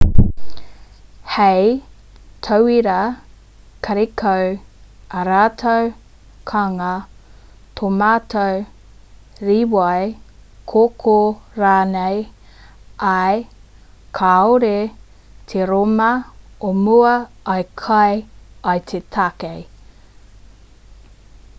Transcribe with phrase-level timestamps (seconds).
[1.31, 1.65] hei
[2.45, 2.95] tauira
[3.87, 4.47] karekau
[5.19, 5.91] ā rātou
[6.53, 6.87] kānga
[7.81, 8.45] tōmato
[9.49, 10.01] rīwai
[10.73, 11.17] kōkō
[11.65, 12.19] rānei
[13.13, 13.19] ā
[14.23, 14.75] kāore
[15.53, 16.09] te rōma
[16.71, 17.13] o mua
[17.61, 19.63] i kai i te tākei